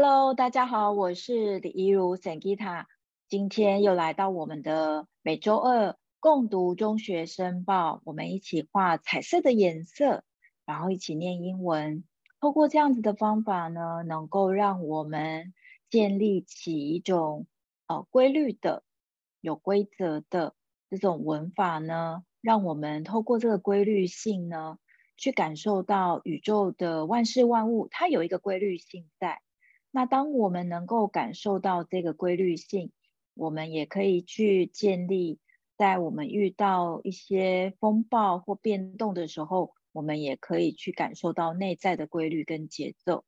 [0.00, 2.84] Hello，大家好，我是李怡如 Sangita，
[3.28, 10.22] 今天又来到我们的每周二共读中学申报，我们一起画彩色的颜色，
[10.64, 12.04] 然后一起念英文。
[12.40, 15.52] 透过这样子的方法呢，能够让我们
[15.90, 17.48] 建立起一种
[17.88, 18.84] 呃规律的、
[19.40, 20.54] 有规则的
[20.88, 24.78] 这种文法呢，让我们透过这个规律性呢，
[25.16, 29.40] 去感受到宇宙的万事万物，它有一个规律性在。
[29.90, 32.92] 那当我们能够感受到这个规律性，
[33.34, 35.38] 我们也可以去建立，
[35.76, 43.24] 在我们遇到一些风暴或变动的时候，我们也可以去感受到内在的规律跟节奏。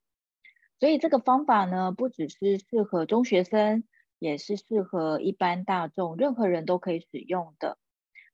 [0.78, 3.84] 所以这个方法呢，不只是适合中学生，
[4.18, 7.78] 也是适合一般大众，任何人都可以使用的。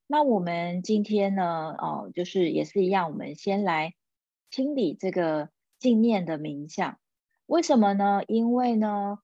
[0.07, 3.95] 那我们今天呢，哦，就是也是一样，我们先来
[4.51, 6.99] 清理这个静念的冥想。
[7.47, 8.23] 为什么呢？
[8.27, 9.19] 因为呢，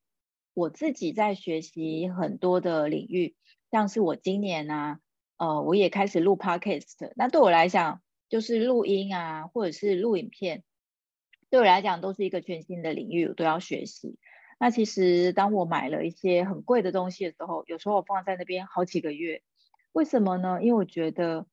[0.54, 3.34] 我自己在学习很多的领域，
[3.72, 5.00] 像是我今年啊，
[5.38, 7.12] 呃，我也开始录 podcast。
[7.16, 10.62] 那对我来讲，就是录音啊，或者是录影片，
[11.50, 14.18] 对我来讲都是一个全新的领域，我都要学习。
[14.60, 19.42] 那其实当我买了一些很贵的东西的时候，有时候我放在那边好几个月。
[19.90, 20.62] 为什么呢？
[20.62, 21.48] 因为我觉得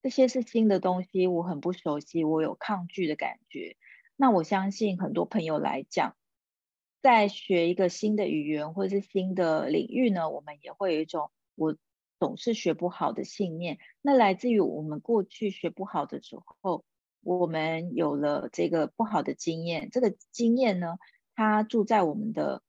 [0.00, 3.76] 这些是新的东西，我很不熟悉，我有抗拒的感觉。
[4.22, 6.14] 那我相信很多朋友来讲，
[7.00, 11.76] 在学一个新的语言或者是新的领域呢，我们也会有一种我
[12.20, 13.80] 总是学不好的信念。
[14.00, 16.84] 那来自于我们过去学不好的时候，
[17.24, 19.90] 我们有了这个不好的经验。
[19.90, 20.98] 这个经验呢，
[21.34, 22.62] 它住在我们的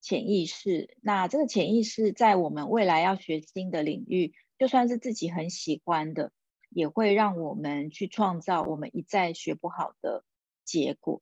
[0.00, 0.96] 潜意识。
[1.00, 6.30] 那这个潜意识在我们未来要学新的领域，就算是自己很喜欢的，
[6.68, 10.22] 也会让我们去创造我们一再学不好的。
[10.72, 11.20] 结果，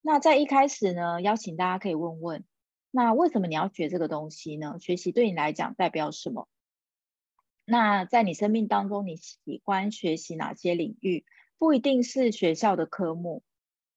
[0.00, 2.44] 那在一开始呢，邀请大家可以问问，
[2.92, 4.76] 那为什么你要学这个东西呢？
[4.78, 6.46] 学习对你来讲代表什么？
[7.64, 11.24] 那在你生命当中，你喜欢学习哪些领域？
[11.58, 13.42] 不一定是学校的科目，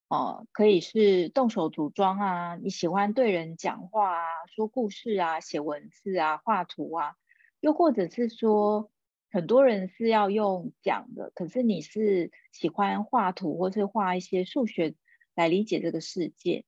[0.07, 7.13] 哦、可以是动手组装啊，你喜欢对人讲话啊，说故事啊，写文字啊，画图啊，
[7.59, 8.89] 又或者是说。
[9.35, 14.95] 很多人是要用讲的，可是你是喜欢画图或是画一些数学
[15.35, 16.63] 来理解这个世界。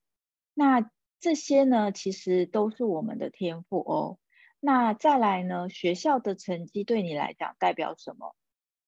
[0.52, 4.18] 那这些呢，其实都是我们的天赋哦。
[4.60, 8.36] 那再来呢，学校的成绩对你来讲代表什么？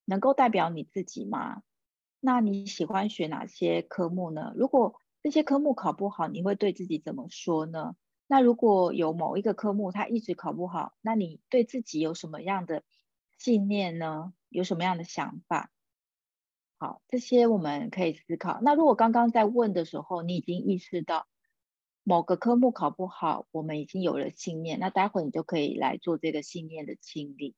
[0.05, 1.63] 能够代表你自己吗？
[2.21, 4.53] 那你喜欢学哪些科目呢？
[4.57, 7.97] 如果这些科目考不好，你会对自己怎么说呢？
[8.27, 12.83] 那如果有某一个科目它一直考不好，那你对自己有什么样的？
[13.41, 15.73] 信念呢，有什么样的想法？
[16.77, 18.61] 好，这些我们可以思考。
[18.61, 21.27] 那如果刚刚在问的时候，你已经意识到
[22.03, 27.57] 某个科目考不好，我们已经有了信念，那待会你就可以来做这个信念的清理。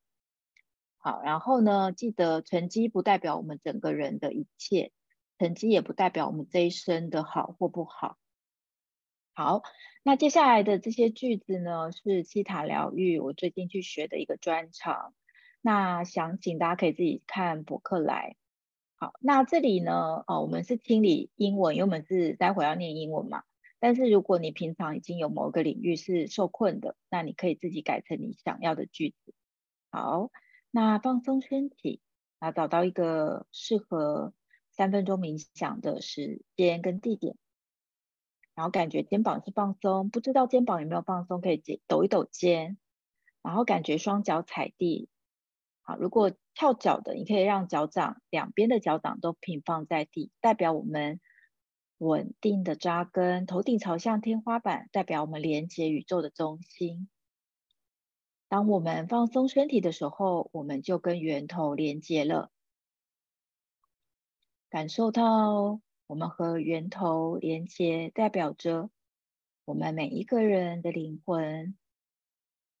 [0.99, 4.93] 好，然后呢，记得成绩不代表我们整个人的一切，
[5.37, 8.17] 成绩也不代表我们这一生的好或不好。
[9.33, 9.63] 好，
[10.01, 15.13] 那接下来的这些句子呢，是希塔疗愈我最近去学的一个专长。
[15.65, 18.35] 那详情大家可以自己看博客来。
[18.97, 23.43] 好，那这里呢，哦，我们是清理英文，因为我们是待会要念英文嘛。
[23.79, 29.33] 但是如果你平常已经有某个领域是受困的，那你可以自己改成你想要的句子。
[29.89, 30.31] 好，
[30.69, 32.01] 那放松身体，
[32.41, 34.33] 那找到一个适合
[34.71, 37.37] 三分钟冥想的时间跟地点，
[38.53, 42.77] 然后感觉肩膀是放松，不知道肩膀有没有放松，可以抖一抖肩，
[43.41, 45.07] 然后感觉双脚踩地。
[45.85, 51.19] 好，如果翘脚的，你可以让脚掌两边的脚掌都平放在地，代表我们
[51.97, 57.09] 稳定的扎根，头顶朝向天花板，代表我们连接宇宙的中心。
[58.47, 62.49] 当我们放松身体的时候，我们就跟源头连接了，
[64.69, 68.89] 感受到我们和源头连接，代表着
[69.65, 71.77] 我们每一个人的灵魂，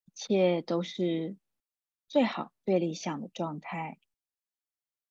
[0.05, 1.35] 一切都是。
[2.13, 3.99] 最好、最理想的状态。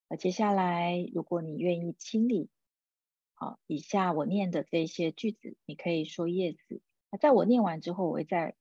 [0.09, 2.49] 那接下来，如果你愿意清理，
[3.35, 6.57] 好，以下我念的这些句子，你可以说 yes。
[7.11, 8.55] 那在我念完之后，我会再，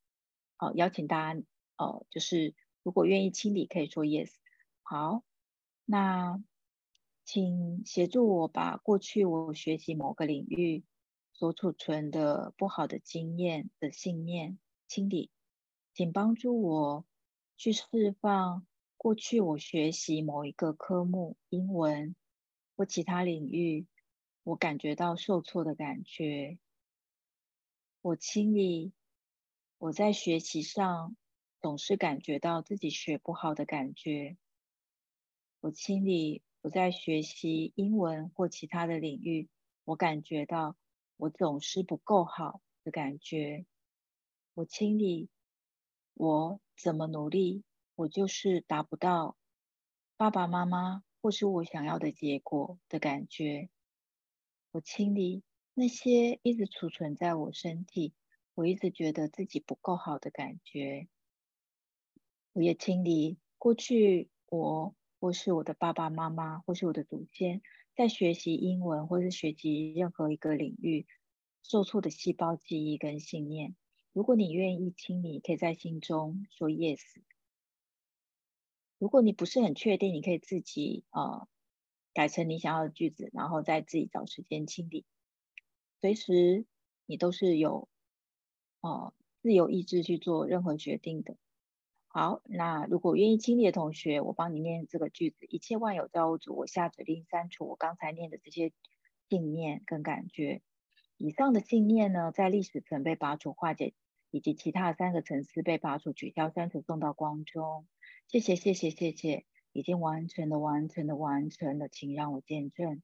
[0.57, 1.43] 哦，邀请大家，
[1.77, 4.31] 哦，就是如果愿意清理，可以说 yes。
[4.81, 5.23] 好，
[5.85, 6.43] 那
[7.23, 10.83] 请协助我把过去我学习某个领域
[11.31, 14.57] 所储存的不好的经验的信念
[14.87, 15.29] 清理，
[15.93, 17.05] 请帮助我。
[17.61, 17.85] 去释
[18.19, 18.65] 放
[18.97, 22.15] 过去我学习某一个科目，英文
[22.75, 23.85] 或其他领域，
[24.41, 26.57] 我感觉到受挫的感觉。
[28.01, 28.93] 我清理
[29.77, 31.15] 我在学习上
[31.61, 34.37] 总是感觉到自己学不好的感觉。
[35.59, 39.49] 我清理我在学习英文或其他的领域，
[39.83, 40.75] 我感觉到
[41.15, 43.67] 我总是不够好的感觉。
[44.55, 45.29] 我清理
[46.15, 47.63] 我怎么努力，
[47.93, 49.37] 我就是达不到
[50.17, 53.69] 爸爸妈妈或是我想要的结果的感觉。
[54.71, 55.43] 我清理
[55.75, 58.13] 那些一直储存在我身体，
[58.55, 61.07] 我一直觉得自己不够好的感觉。
[62.53, 67.61] 我也清理过去我或是我的爸爸妈妈或是我的祖先
[67.95, 71.05] 在学习英文或是学习任何一个领域
[71.61, 73.75] 受挫的细胞记忆跟信念。
[74.13, 77.01] 如果你愿意清理，可以在心中说 yes。
[78.97, 81.47] 如果你不是很确定，你可以自己呃。
[82.13, 85.05] 改成你想要的句子，然后再自己找时间清理。
[86.01, 86.65] 随时
[87.05, 87.87] 你都是有
[88.81, 91.37] 哦自由意志去做任何决定的。
[92.09, 98.73] 好，那如果愿意清理的同学，我帮你念这个句子：一切万有造物主，我下指令删除我刚才念的这些
[99.29, 100.61] 信念跟感觉。
[101.23, 103.93] 以上的信念呢，在历史层被拔除化解，
[104.31, 107.87] 以及其他三个层次被拔除、取消、删除、送到光中。
[108.27, 109.45] 谢谢，谢谢，谢谢。
[109.71, 113.03] 已经完成的，完成的，完成了，请让我见证。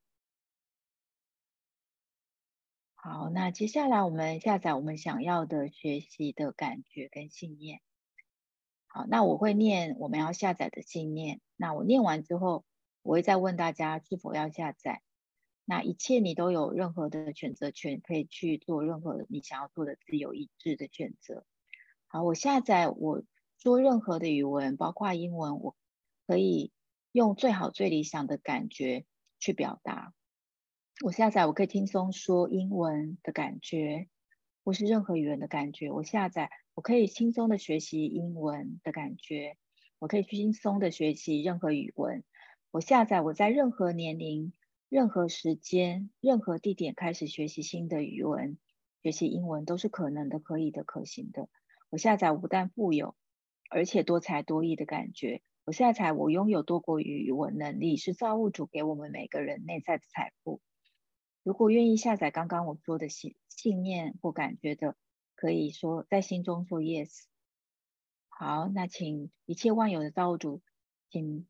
[2.96, 7.82] 好，那接下来我们下载我们想要的学习的感觉跟信念。
[8.88, 11.40] 好，那我会念我们要下载的信念。
[11.56, 12.66] 那我念完之后，
[13.04, 15.04] 我会再问大家是否要下载。
[15.70, 21.46] 那一切你都有任何的选择权，可以去做任何你想要做的自由意志的选择。
[22.08, 23.22] 好，我下载我
[23.62, 25.76] 说任何的语文，包括英文，我。
[26.30, 26.74] 可以
[27.14, 29.06] 用最好最理想的感觉
[29.40, 30.14] 去表达。
[31.06, 34.10] 我下载，我可以轻松说英文的感觉，
[34.66, 35.90] 或是任何语言的感觉。
[35.90, 39.56] 我下载，我可以轻松的学习英文的感觉，
[40.00, 42.26] 我可以轻松的学习任何语文。
[42.72, 44.52] 我下载，我在任何年龄、
[44.90, 48.58] 任何时间、任何地点开始学习新的语文，
[49.04, 51.50] 学习英文都是可能的、可以的、可行的。
[51.90, 53.16] 我下载，不但富有，
[53.70, 55.42] 而且多才多艺的感觉。
[55.66, 60.62] 我下载，我拥有多国语文能力，是造物主给我们每个人内在的财富。
[61.44, 64.96] 如果愿意下载刚刚我说的信信念或感觉的，
[65.36, 67.26] 可以说在心中说 yes。
[68.30, 70.62] 好，那请一切万有的造物主，
[71.10, 71.46] 请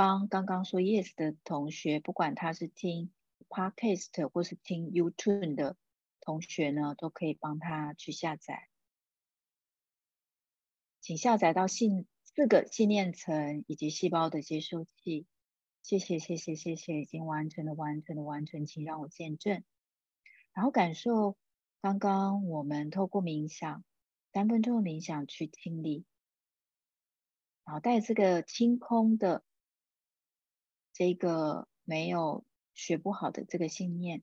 [0.00, 3.12] 帮刚刚说 yes 的同学，不管他是听
[3.50, 5.76] podcast 或是听 YouTube 的
[6.20, 8.70] 同学呢，都可以帮他去下载。
[11.02, 12.06] 请下载到信。
[12.32, 15.26] 四个信念层以及细胞的接收器，
[15.82, 19.64] 谢谢谢谢谢谢，已经完成了完成了完成，请让我见证，
[20.54, 21.36] 然后感受
[21.82, 23.84] 刚刚我们透过冥想
[24.32, 26.06] 三分钟的冥想去清理，
[27.64, 29.42] 然后带这个清空的
[31.00, 32.44] 这个没有
[32.74, 34.22] 学不好的这个信念，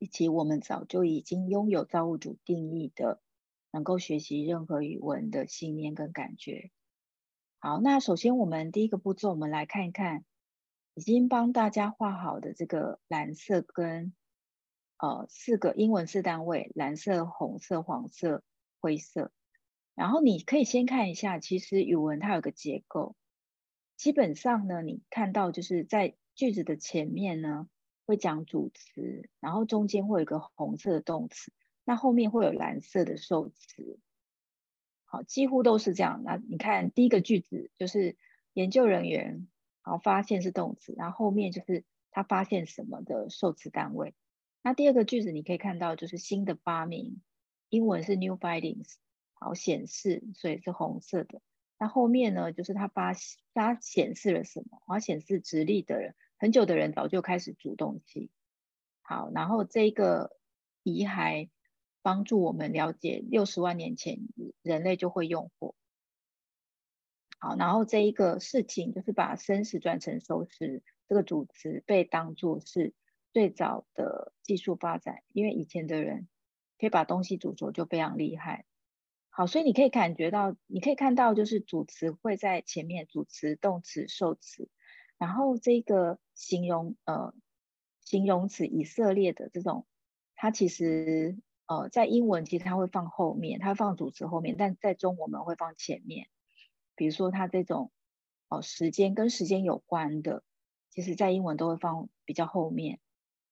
[0.00, 3.22] 以及我们早就已经拥有造物主定义的
[3.70, 6.72] 能够学习任何语文的信念跟感觉。
[7.60, 10.24] 好，那首先我们第一个步骤，我们来看一看
[10.94, 14.12] 已经帮大家画好的这个蓝色跟
[14.96, 18.42] 呃四个英文四单位：蓝色、红色、黄色、
[18.80, 19.30] 灰色。
[19.94, 23.14] 然后你可以先看一下，其实语文它有个结构，
[23.98, 27.68] 基本上呢，你看到就是在句子的前面呢
[28.06, 31.52] 会讲主词，然后中间会有一个红色的动词，
[31.84, 33.98] 那后面会有蓝色的受词。
[35.04, 36.22] 好，几乎都是这样。
[36.24, 38.16] 那你看第一个句子就是
[38.52, 39.48] 研究人员，
[39.82, 44.14] 然后发现是动词，然后后面就是他发现什么的受词单位。
[44.62, 47.20] 那第二个句子你可以看到就是新的发明，
[47.68, 48.94] 英文是 new findings，
[49.32, 51.42] 好，显示，所以是红色的。
[51.78, 53.12] 那后面呢，就是他发
[53.54, 54.82] 他显示了什么？
[54.86, 58.30] 他显示直立的人，很久的人早就开始煮东西。
[59.02, 60.36] 好，然后这个
[60.82, 61.48] 遗骸。
[62.00, 64.20] 帮助我们了解六十万年前
[64.62, 65.74] 人类就会用火。
[67.38, 72.94] 好，然后这一个事情就是把生食转成熟食，这个组织被当作是
[73.32, 76.28] 最早的技术发展，因为以前的人
[76.78, 78.64] 可以把东西煮熟就非常厉害。
[79.38, 84.68] 好，所以你可以感觉到，你可以看到就是主词会在前面，主词、动词、受词，
[85.16, 87.32] 然后这个形容呃
[88.00, 89.86] 形容词以色列的这种，
[90.34, 91.38] 它其实。
[91.66, 96.26] 呃，在英文其实它会放后面，它会放主词后面，但在中文我们会放前面。
[96.96, 97.92] 比如说它这种
[98.48, 100.42] 哦、时间跟时间有关的，
[100.90, 102.98] 其实在英文都会放比较后面，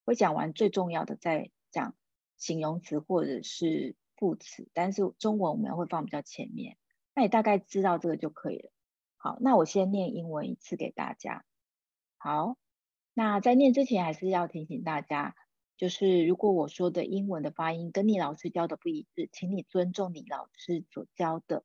[0.03, 1.95] 会讲完最重要的再讲
[2.37, 6.77] 形容词或者是副词，但是中文我们会放比较前面。
[7.15, 8.71] 那你大概知道这个就可以了。
[9.15, 11.45] 好，那我先念英文一次给大家。
[12.17, 12.57] 好，
[13.13, 15.35] 那在念之前还是要提醒大家，
[15.77, 21.63] 就是如果我说的英文的发音跟你老师教的不一致，请你尊重你老师所教的。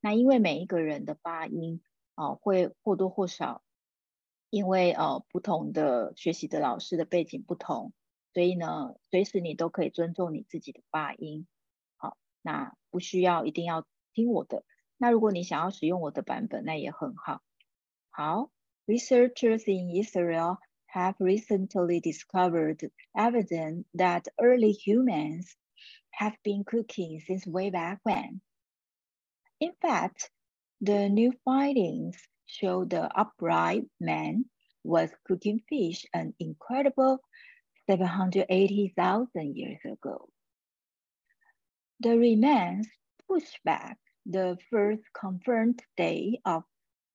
[0.00, 1.82] 那因为每一个人的发音
[2.14, 3.62] 啊、会或多或少，
[4.50, 7.94] 因为呃不同的学习的老师的背景不同，
[8.34, 11.46] 所以呢，随时你都可以尊重你自己的发音。
[12.43, 14.63] 好，那不需要一定要听我的。
[14.97, 17.41] 那如果你想要使用我的版本，那也很好。
[18.09, 18.51] 好。
[18.87, 25.57] Researchers in Israel have recently discovered evidence that early humans
[26.17, 28.39] have been cooking since way back when.
[29.59, 30.29] In fact,
[30.79, 32.15] the new findings
[32.45, 34.45] show the upright man
[34.83, 37.19] was cooking fish an incredible
[37.89, 40.29] 780,000 years ago.
[42.02, 42.88] The remains
[43.28, 46.64] push back the first confirmed day of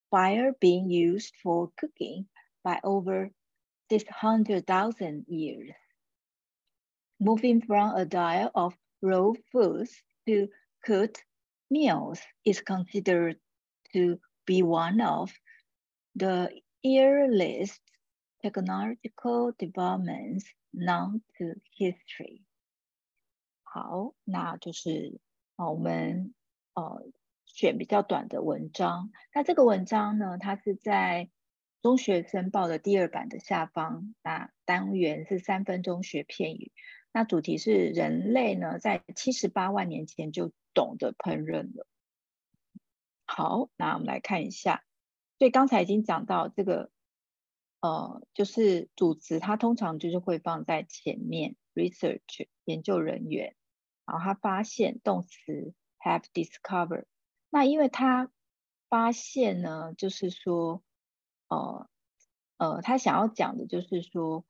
[0.09, 2.29] fire being used for cooking
[2.63, 3.29] by over
[3.89, 5.73] 600,000 years.
[7.19, 10.47] Moving from a diet of raw foods to
[10.85, 11.25] cooked
[11.69, 13.37] meals is considered
[13.91, 15.33] to be one of
[16.15, 17.81] the earliest
[18.41, 22.46] technological developments known to history.
[23.77, 25.19] 好，那就是
[25.55, 26.33] 我们
[26.73, 27.07] 呃。
[27.49, 31.31] 选比较短的文章，那这个文章呢，它是在
[31.81, 36.71] 中学生报的第二版的下方，那单元是三分钟学片语，
[37.11, 41.87] 那主题是人类呢在七十八万年前就懂得烹饪了。
[43.25, 44.83] 好，那我们来看一下，
[45.39, 46.91] 所以刚才已经讲到这个，
[47.81, 53.55] 呃，就是主词，它通常就是会放在前面，research 研究人员，
[54.07, 57.05] 然后他发现动词 have discovered。
[57.49, 58.31] 那因为他
[58.89, 60.81] 发现呢，就是说，
[61.49, 61.89] 呃
[62.57, 64.45] 呃，他想要讲的就是说，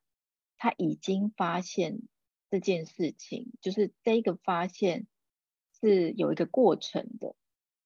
[0.57, 2.03] 他已经发现
[2.49, 5.07] 这件事情，就是这个发现
[5.81, 7.35] 是有一个过程的。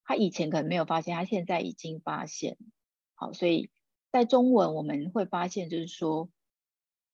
[0.04, 2.58] 他以前可能没有发现，他现在已经发现。
[3.16, 3.72] 好，所以
[4.12, 6.30] 在中文我们会发现，就是说，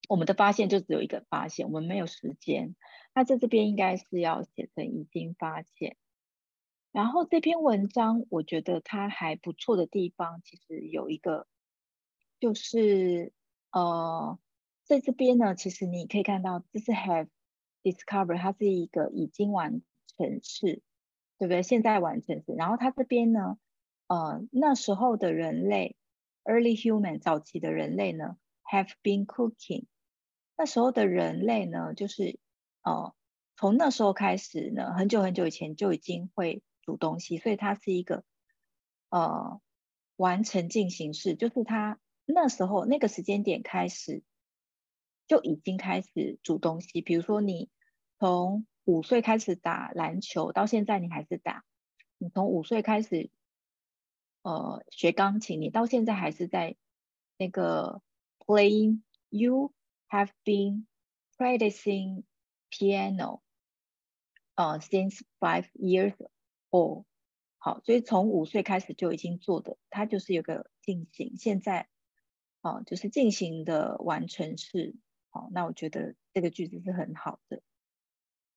[0.07, 2.75] 我们的发现就只有一个发现，我们没有时间。
[3.13, 5.97] 那在这边应该是要写成已经发现。
[6.91, 11.45] 然后这篇文章，我觉得它还不错的地方，其实有一个，
[12.39, 13.33] 就是
[13.71, 14.39] 呃，
[14.85, 17.27] 在这边呢，其实你可以看到，这是 have
[17.83, 19.81] discovered，它是一个已经完
[20.15, 20.81] 成式，
[21.37, 21.61] 对不对？
[21.61, 22.53] 现在完成式。
[22.53, 23.59] 然后它这边呢，
[24.07, 25.95] 呃，那时候的人类
[26.45, 29.85] ，early human，早期的人类呢，have been cooking，
[30.57, 32.39] 那时候的人类呢，就是
[32.81, 33.13] 呃，
[33.55, 36.61] 从那时候开始呢，很久很久以前就已经会。
[36.87, 38.23] 煮东西，所以它是一个
[39.09, 39.59] 呃
[40.15, 44.23] 完成进行式，就是它那时候那个时间点开始
[45.27, 47.01] 就已经开始煮东西。
[47.01, 47.69] 比如说你
[48.19, 51.63] 从五岁开始打篮球，到现在你还是打；
[52.17, 53.29] 你从五岁开始
[54.43, 56.77] 呃学钢琴，你到现在还是在
[57.35, 58.01] 那个
[58.39, 59.01] playing。
[59.29, 59.73] You
[60.09, 60.85] have been
[61.37, 62.23] practicing
[62.69, 63.41] piano
[64.55, 66.13] 呃 since five years。
[66.69, 67.05] old.，
[67.59, 71.87] 好，所以从五岁开始就已经做的，它就是有个进行，现在，
[72.61, 74.97] 哦，就是进行的完成式，
[75.29, 77.61] 好，那我觉得这个句子是很好的。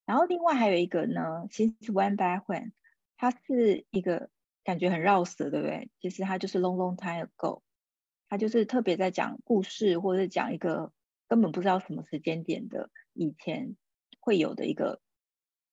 [0.05, 2.73] 然后另外还有一个呢，since when back when，
[3.17, 4.29] 它是一个
[4.65, 5.89] 感觉很绕舌，对不对？
[6.01, 7.63] 其实它就是 long long time ago，
[8.29, 10.93] 它就是特别在讲故事或者讲一个
[11.31, 13.77] 根本不知道什么时间点的以前
[14.19, 15.01] 会有的一个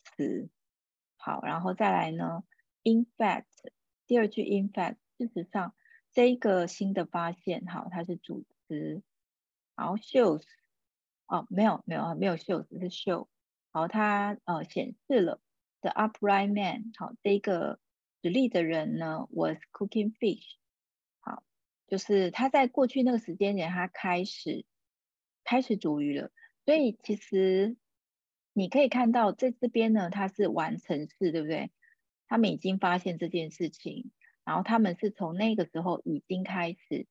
[0.03, 0.51] 词。
[1.15, 2.43] 好，然后再来呢
[2.83, 3.47] ？In fact，
[4.05, 5.73] 第二句 In fact，事实上，
[6.13, 9.01] 这一个新的发现，好，它是主词。
[9.75, 10.43] 然后 shows，
[11.25, 13.27] 哦，没有没有啊没有 shows，是 show。
[13.71, 15.41] 好，它呃显示了
[15.81, 17.79] the upright man，好，这一个
[18.21, 20.57] 直立的人呢 was cooking fish。
[21.19, 21.41] 好，
[21.87, 24.65] 就是他在过去那个时间点，他开始
[25.47, 26.29] 开始煮鱼了。
[26.65, 27.75] 所以其实。
[28.59, 31.69] 你可以看到在这边呢，它是完成式，对不对？
[32.27, 34.09] 他们已经发现这件事情，
[34.43, 37.05] 然后他们是从那个时候已经开始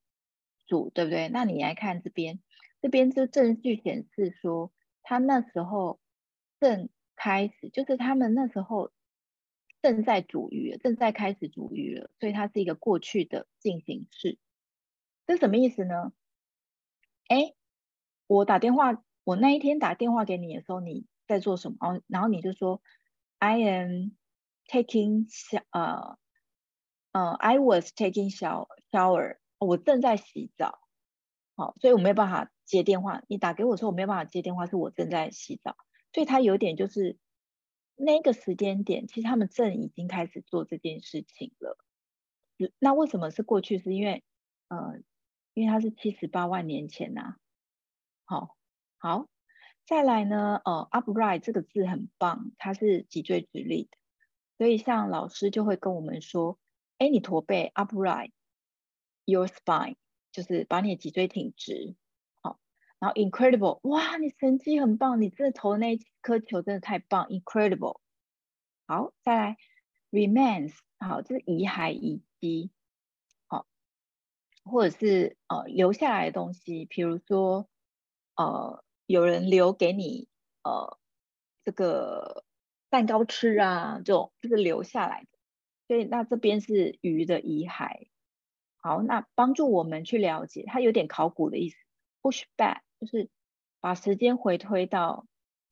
[0.66, 1.28] 煮，对不对？
[1.28, 2.40] 那你来看这边，
[2.83, 4.73] 这边就证据显示说，
[5.05, 6.00] 他那时候
[6.59, 8.90] 正开始，就是他们那时候
[9.81, 14.37] 正在煮鱼，正在开始煮鱼了，所以它是一个过去的进行式。
[15.28, 16.12] 这什么意思呢？
[17.28, 17.55] 哎，
[18.26, 21.06] 我打电话，我那一天打电话给你的时候，你。
[21.28, 22.00] 在做什么？
[22.06, 22.80] 然后你就说
[23.40, 24.12] I am
[24.68, 25.26] taking
[25.73, 26.16] 呃
[27.11, 30.78] 呃 I was taking shower，我正在洗澡。
[31.56, 33.25] 好，所以我没有办法接电话。
[33.26, 35.76] 你打给我的时候，我没有办法接电话，是我正在洗澡。
[36.12, 37.18] 所以他有点就是
[37.97, 41.76] 那个时间点，其实他们正已经开始做这件事情了。
[42.78, 43.78] 那为什么是过去？
[43.78, 44.23] 是因为
[44.68, 45.00] 呃，
[45.54, 47.35] 因为他是七十八万年前呐、
[48.26, 48.54] 好，
[48.99, 49.26] 好，
[49.87, 53.97] 再来呢，呃，upright 这个字很棒，它是脊椎直立的。
[54.59, 56.59] 所以像老师就会跟我们说，
[56.99, 58.33] 哎，你驼背 upright
[59.25, 59.97] your spine。
[60.33, 61.97] 就是把你的脊椎挺直，
[62.42, 62.61] 好，
[62.99, 68.00] 然后 incredible，哇，你成绩很棒，你真的投的那一颗球真的太棒，incredible，
[68.87, 69.56] 好，再来
[70.11, 72.71] remains，好，这是遗骸遗迹，
[73.47, 73.66] 好，
[74.62, 77.66] 或者是呃留下来的东西，比如说
[78.37, 80.28] 呃有人留给你
[80.62, 80.99] 呃
[81.64, 82.45] 这个
[82.90, 85.28] 蛋糕吃啊，这种就是留下来的，
[85.88, 88.09] 所以那这边是鱼的遗骸。
[88.78, 91.76] 好，那帮助我们去了解，它有点考古的意思。
[92.23, 93.28] Push back 就是
[93.81, 95.26] 把时间回推到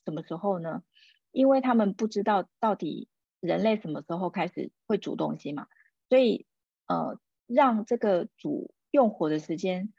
[0.05, 0.83] 什么时候呢？
[1.31, 3.09] 因为他们不知道到底
[3.41, 5.67] 人类什么时候开始会煮东西嘛，
[6.09, 6.47] 所以
[6.87, 9.93] 呃，让这个煮用火的时间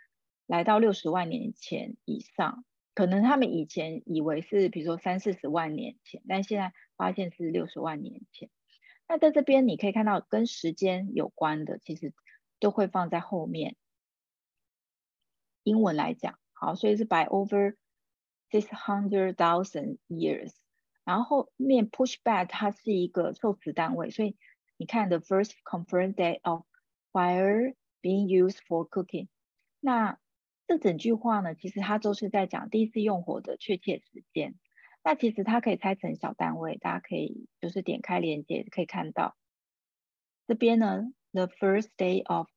[0.46, 8.50] 来到六十万年前以上，可能他们以前以为是比如说三四十万年前，但现在发现是六十万年前。
[9.08, 12.14] 那在这边你可以看到跟时间有关的，其实。
[12.58, 13.75] 都会放在后面。
[15.64, 17.75] 英文来讲，好，所以是 by over
[18.50, 20.54] six hundred thousand years。
[21.04, 24.38] 然后后面 push back 它是一个受词单位，所以
[24.78, 26.64] 你看 the first confirmed day of
[27.12, 29.27] fire being used for cooking。
[29.81, 30.18] 那
[30.68, 34.56] 这整句话呢，其实它都是在讲第一次用火的确切时间。
[35.04, 39.36] 那其实它可以拆成小单位，大家可以就是点开链接可以看到
[40.48, 41.04] 这边呢。
[41.32, 42.48] The first day of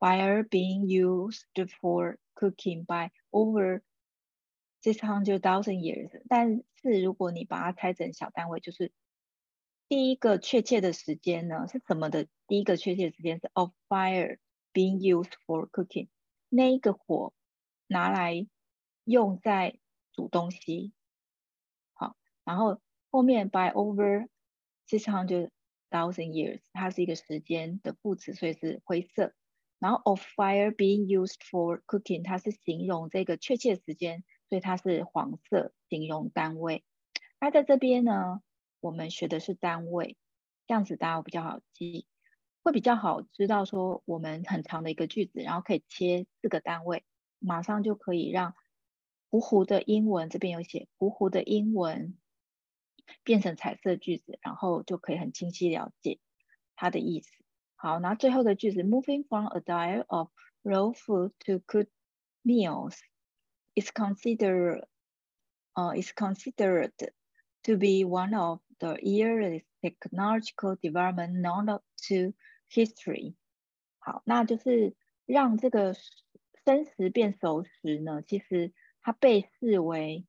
[0.00, 1.44] fire being used
[1.80, 3.82] for cooking by over
[4.82, 6.10] six hundred thousand years。
[6.28, 8.92] 但是如果你把它拆成小单位，就是
[9.88, 12.26] 第一个确切的时间呢，是什么的？
[12.48, 14.38] 第一个确切时间是 of fire
[14.72, 16.08] being used for cooking，
[16.48, 17.32] 那一个火
[17.88, 18.46] 拿来
[19.02, 19.78] 用在
[20.12, 20.92] 煮东西。
[21.94, 24.28] 好，然后后面 by over
[24.88, 25.50] six hundred。
[25.90, 29.32] Thousand years，它是一个时间的副词，所以是灰色。
[29.78, 36.84] 然后 of fire being used for cooking，它是形容这个确切时间，所以它是黄色，形容单位。
[37.40, 38.42] 那在这边呢，
[38.80, 40.18] 我们学的是单位，
[40.66, 42.06] 这样子大家比较好记，
[42.62, 47.02] 会比较好知道说我们很长的一个句子，然后可以切四个单位，
[47.38, 48.54] 马上就可以让
[49.30, 52.16] 糊糊的英文这边有写糊糊的英文。
[53.24, 56.18] 变成彩色句子，然后就可以很清晰了解
[56.76, 57.30] 它的意思。
[57.74, 60.28] 好，那最后的句子，Moving from a diet of
[60.62, 61.88] raw food to cooked
[62.44, 62.98] meals
[63.74, 64.84] is considered,
[65.72, 66.92] uh, is considered
[67.62, 72.34] to be one of the earliest technological development known to
[72.68, 73.36] history。
[74.00, 75.94] 好，那就是让这个
[76.68, 80.26] 生食变熟食呢，其实它被视为。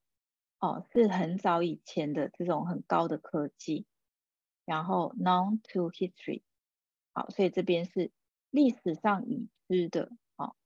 [0.61, 3.85] 哦，是很早以前的这种很高的科技，
[4.65, 6.43] 然后 known to history，
[7.13, 8.11] 好，所以这边是
[8.49, 10.57] 历史上已知的，哦，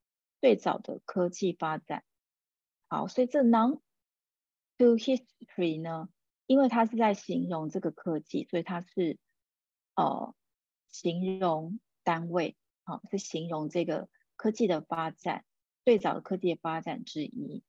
[0.41, 2.03] 最早的科技发展，
[2.87, 3.81] 好，所以这 known
[4.79, 6.09] to history 呢，
[6.47, 9.19] 因为它是在形容这个科技，所以它是
[9.93, 10.33] 呃
[10.89, 15.45] 形容单位，好，是形容这个科技的发展，
[15.85, 17.63] 最早的科技发展之一。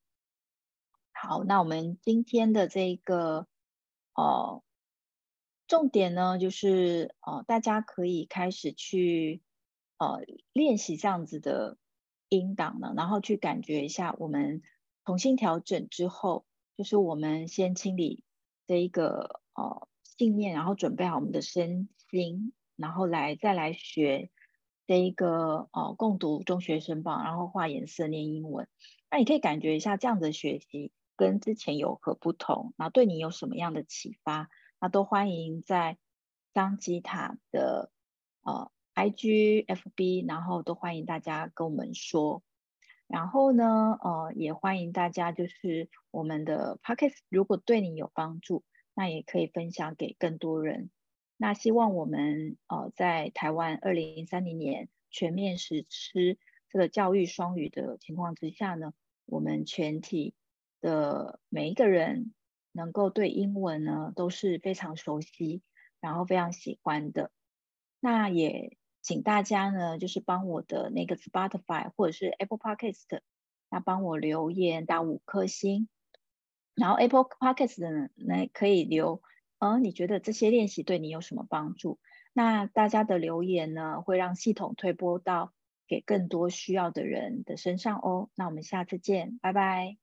[1.13, 3.47] 好，那我们今天的这个
[4.15, 4.63] 呃
[5.67, 9.43] 重点呢，就是呃大家可以开始去
[9.99, 11.79] 呃练习这样子的
[12.29, 14.63] 音档呢，然后去感觉一下，我们
[15.05, 16.45] 重新调整之后，
[16.77, 18.23] 就是我们先清理
[18.67, 24.31] 这一个呃信念，然后准备好我们的身心，然后来再来学
[24.87, 28.69] 这一个呃共读中学生报，然后画颜色念英文。
[29.11, 30.93] 那你可以感觉一下这样的学习。
[31.17, 32.75] 跟之前有何不同？
[32.77, 34.49] 然后对你有什么样的启发？
[34.81, 35.97] 那都欢迎在
[36.53, 37.93] 张吉塔的
[38.43, 42.43] 呃 IG FB，然后都欢迎大家跟我们说。
[43.07, 50.91] 然后呢，呃，也欢迎大家就是我们的 Podcast，如果对你有帮助，那也可以分享给更多人。
[51.45, 56.39] 那希望我们呃在台湾二零三零年全面实施
[56.71, 58.95] 这个教育双语的情况之下呢，
[59.27, 60.35] 我们全体。
[60.81, 62.35] 的每一个人
[62.73, 65.63] 能够对英文呢都是非常熟悉，
[65.99, 67.31] 然后非常喜欢的。
[68.01, 73.21] 那也请大家呢，就是帮我的那个 Spotify 或者是 Apple Podcast，
[73.71, 75.89] 那帮我留言打五颗星。
[76.75, 79.23] 然后 Apple Podcast 呢，那可以留，
[79.59, 81.99] 呃，你觉得这些练习对你有什么帮助？
[82.33, 85.53] 那大家的留言呢，会让系统推播到
[85.89, 88.29] 给更多需要的人的身上哦。
[88.35, 89.97] 那我们下次见，拜拜。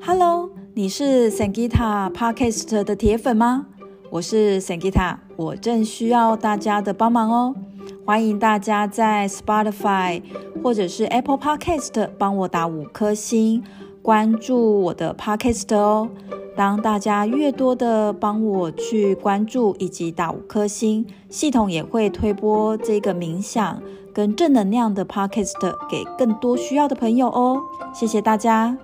[0.00, 3.68] Hello，你是 Sangita Podcast 的铁粉吗？
[4.10, 7.56] 我是 Sangita，我正需要大家的帮忙哦。
[8.04, 10.22] 欢迎大家在 Spotify
[10.62, 13.64] 或者是 Apple Podcast 帮我打五颗星，
[14.06, 16.08] 关注我的 Podcast 哦。
[16.56, 23.82] 当大家越多的帮我去关注以及打五颗星，系统也会推播这个冥想
[24.14, 25.54] 跟正能量的 Podcast
[25.90, 27.60] 给更多需要的朋友哦。
[27.92, 28.78] 谢谢大家。